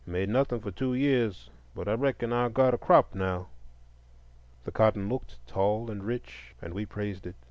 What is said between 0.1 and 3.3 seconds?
nothing for two years, but I reckon I've got a crop